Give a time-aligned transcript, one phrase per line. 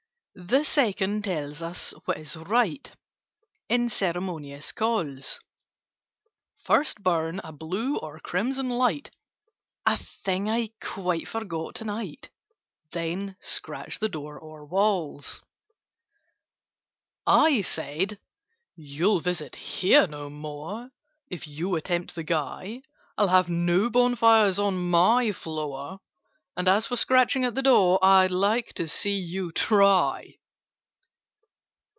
[0.33, 2.95] [Picture: And swing yourself from side to side] "The Second tells us what is right
[3.67, 5.39] In ceremonious calls:—
[6.63, 9.11] 'First burn a blue or crimson light'
[9.85, 12.29] (A thing I quite forgot to night),
[12.93, 15.41] 'Then scratch the door or walls.'"
[17.27, 18.17] I said
[18.77, 20.91] "You'll visit here no more,
[21.27, 22.83] If you attempt the Guy.
[23.17, 25.99] I'll have no bonfires on my floor—
[26.57, 30.35] And, as for scratching at the door, I'd like to see you try!"